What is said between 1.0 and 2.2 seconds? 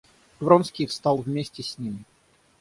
вместе с ним.